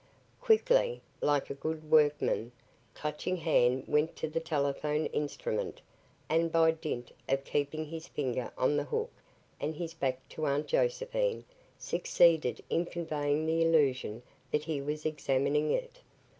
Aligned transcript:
Quickly, 0.41 0.99
like 1.21 1.51
a 1.51 1.53
good 1.53 1.91
workman, 1.91 2.51
Clutching 2.95 3.37
Hand 3.37 3.83
went 3.87 4.15
to 4.15 4.27
the 4.27 4.39
telephone 4.39 5.05
instrument 5.05 5.79
and 6.27 6.51
by 6.51 6.71
dint 6.71 7.11
of 7.29 7.43
keeping 7.43 7.85
his 7.85 8.07
finger 8.07 8.51
on 8.57 8.77
the 8.77 8.85
hook 8.85 9.11
and 9.59 9.75
his 9.75 9.93
back 9.93 10.27
to 10.29 10.47
Aunt 10.47 10.65
Josephine 10.65 11.43
succeeded 11.77 12.63
in 12.67 12.87
conveying 12.87 13.45
the 13.45 13.61
illusion 13.61 14.23
that 14.49 14.63
he 14.63 14.81
was 14.81 15.05
examining 15.05 15.69
it. 15.69 15.99